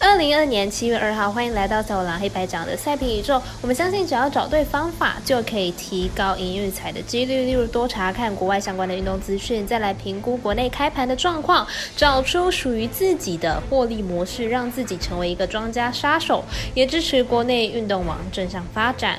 [0.00, 3.42] 二零二年七月二号，欢迎来到小五郎黑白奖的赛评宇宙。
[3.60, 7.44] 我们相信，只要找对方法，就可以提高赢运彩的几率。
[7.44, 11.66] 例如，多查看国外相关的运动资讯，再来评估国内开盘的状况，
[11.96, 16.44] 找出属于自己的获利模式，让自己成为一个庄家杀手，
[16.74, 19.18] 也支持国内运动网正向发展。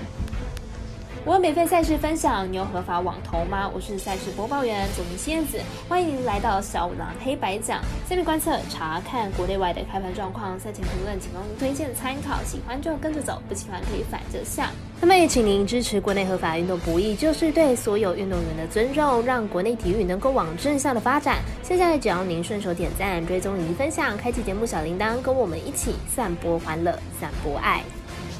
[1.26, 3.70] 我有免费赛事分享，你有合法网投吗？
[3.74, 7.82] 我是赛事播报员左明仙子，欢迎来到小五郎黑白讲。
[8.08, 14.72] 下面观测查看国内外的开盘状况，赛前评论仅供推荐参考，喜欢就跟着走，不喜欢可以反着下。
[15.02, 21.40] 那么也请您支持国内合法运动不易，就是对所有运动员的尊重，让国内体育能够往正向的发展。
[21.62, 27.84] 现在只要您顺手点赞、追踪以及分享，开启节目小铃铛，跟我们一起散播欢乐，散播爱。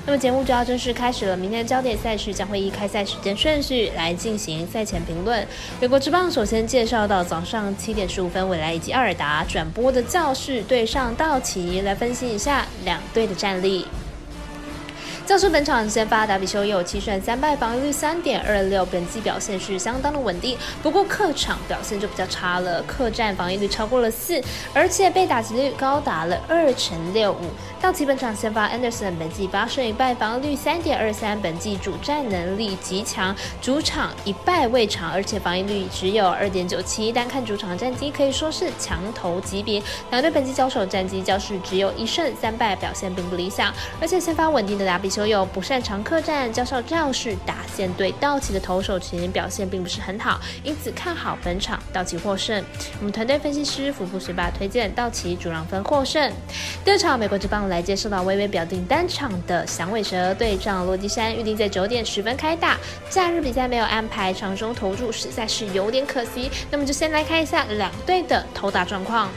[0.10, 5.48] 那么节目就要正式开始了，明天的焦点赛事将会依开赛时间顺序来进行赛前评论。
[5.80, 13.86] 美国之棒首先介绍到早上七点十五分，未来以及阿尔达转播的教室对上道奇，来分析一下两队的战力。
[15.30, 20.58] 教授本场先发达比修有七胜三败，防御率三点二六，本季表现是相当的稳定。
[20.82, 24.42] 不过客场表现就比较差了，客战防御率超过了四，
[24.74, 27.42] 而且被打击率高达了二乘六五。
[27.80, 37.12] 道奇本场先发 Anderson，本季八胜一败，防御率三点二三，本季主战能力极强，主场一败未尝，而且防御率只有二点九七。
[37.12, 39.80] 单看主场战绩可以说是强头级别。
[40.10, 43.72] 两队本季交手战绩，交是只有一胜三败，表现并不理想。
[44.02, 45.19] 而且先发稳定的达比修。
[45.20, 52.64] 所有不擅长客战，教授教士打线对道奇的投手群表现并不是很好，因此看好本场道奇获胜。
[53.00, 56.32] 我们团队分析师福布学霸推荐道奇主让分获胜。
[56.86, 62.78] 第二场美国职棒来接受到微微表定单场的响尾蛇对战落基山，预定在九点十分开打。
[63.10, 66.50] 假日比赛没有安排场中投注，实在是有点可惜。
[66.72, 69.30] 那么就先来看一下两队的投打状况。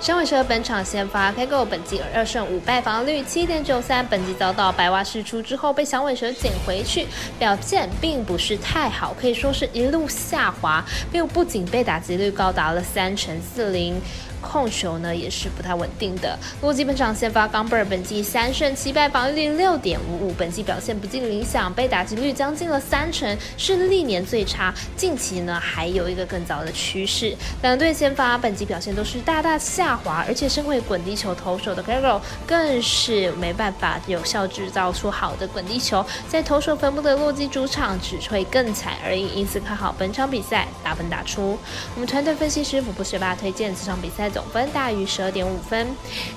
[0.00, 4.06] 响尾蛇本场先发开够，本季二胜五败，防率七点九三。
[4.06, 14.00] 本季遭到白袜试出之后，被响尾蛇捡回去，表现并不是太好，可以说是一路下滑，并不仅被打击率高达了三成四零。
[14.40, 16.38] 控球呢也是不太稳定的。
[16.60, 24.72] 洛基本场先发冈贝尔，本季三胜七败，防御率六点五五，本季表现不尽理想，被打击率将近了三成，是历年最差。
[24.96, 27.36] 近期呢还有一个更早的趋势。
[27.62, 39.28] 两队先发本季表现都是大大下滑，而且身为滚地球投手的 g a r o 更是没办法有效制造出好的滚地球，在投手分布的洛基主场只会更惨而已。
[39.34, 41.58] 因此看好本场比赛打分打出。
[41.94, 44.27] 我们团队分析师傅不学霸推荐这场比赛。
[44.30, 45.86] 总分大于十二点五分。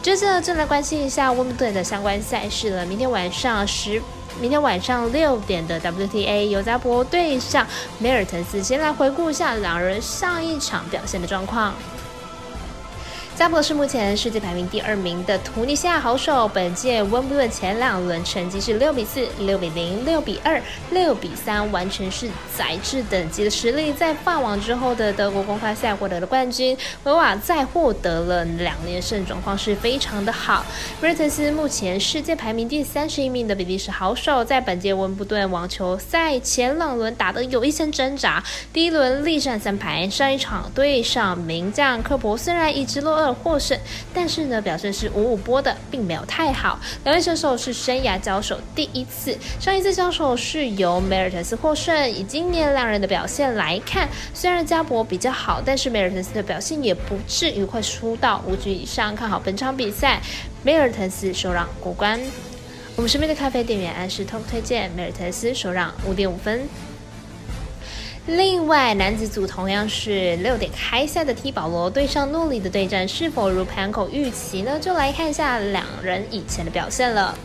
[0.01, 2.85] 接着就来关心一下温布顿的相关赛事了。
[2.85, 4.01] 明天晚上十，
[4.39, 7.65] 明天晚上六点的 WTA 尤加波对上
[7.99, 8.61] 梅尔滕斯。
[8.61, 11.73] 先来回顾一下两人上一场表现的状况。
[13.33, 20.61] 加博是目前世界排名第二名的图尼西亚好手，本届温布顿前两轮成绩是六比四、六比零、六比二、
[20.91, 23.91] 六比三，完全是宰制等级的实力。
[23.93, 30.63] 在法网之后的德国公开赛获得了冠军，维瓦再获得了两连胜，状况是非常的好。
[30.99, 43.31] 布瑞特斯目前世界排名第三十一名的比利时好手，在本届温布顿网球赛前两轮打得有一些挣扎，第一轮力战三盘，上一场对上名将科博，虽然一直落二。
[43.41, 43.79] 获胜，
[44.13, 46.79] 但是呢，表现是五五波的，并没有太好。
[47.05, 52.11] 两位选手是生涯交手第一次，上一次交手是由梅尔特斯获胜。
[52.11, 59.15] 以今年两人的表现来看，虽然加博比较好，但是梅尔特斯的表现也不至于会输到五局以上。
[59.15, 60.21] 看好本场比赛，
[60.61, 62.19] 梅尔特斯首让过关。
[62.95, 66.61] 我们身边的咖啡店员安石通推荐梅尔特斯首让五点五分。
[68.27, 74.79] 另外，男子组同样是六点开赛的 T 保罗对上诺里的对战，是否如盘口预期呢？
[74.79, 77.35] 就来看一下两人以前的表现了。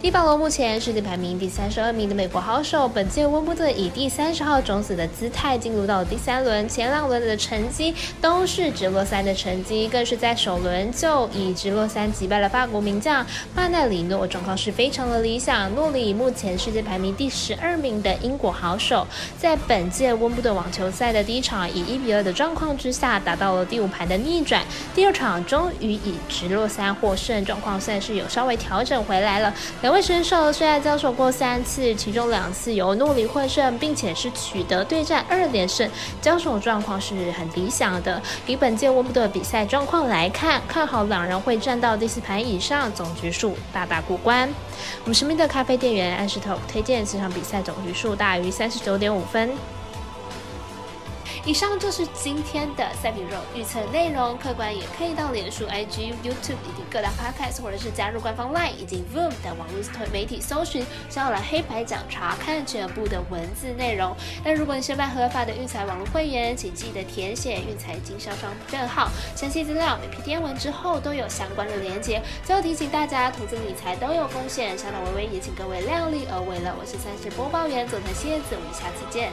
[0.00, 15.74] 迪保罗目前世界排名第三十二名的美国好手，本届温布顿以第三十号种子的姿态进入到第三轮，前两轮的成绩都是直落三的成绩，更是在首轮就以直落三击败了法国名将曼奈里诺，状况是非常的理想。
[15.74, 19.04] 诺里目前世界排名第十二名的英国好手，
[19.36, 24.62] 在本届温布顿网球赛的第一场以一比二的状况之下，达到了第五盘的逆转，
[24.94, 29.52] 第二场终于以直落三获胜，状况算是有稍微调整回来了。
[29.82, 35.88] 两位选手虽然交手过三次，其中两次由诺里获胜，并且是取得对战二连胜，
[36.20, 38.20] 交手状况是很理想的。
[38.46, 44.48] 以本届温布顿比赛状况来看，看好两人会站到第四盘以上，总局数大大过关。
[45.04, 49.50] 我们身边的咖啡店员安石头推荐这场比赛总局数大于三十九点五分。
[51.44, 59.78] 以上就是今天的赛品肉预测内容，客观也可以到脸书、IG、YouTube 以及各大 Podcast，或者是加入官方 LINE 以及 Voom 等网络
[60.12, 64.14] 媒体搜寻“小来黑白奖”查看全部的文字内容。
[64.44, 72.20] 那如果你是办合法的运彩网络会员，请记得填写运彩经销商证号，详细资料每篇天文之后都有相关的连接。
[72.44, 76.74] 最后提醒大家，投资理财都有风险，小岛微微也请各位量力而为了。
[76.78, 79.30] 我是三十播报员佐藤蝎子，我们下次见。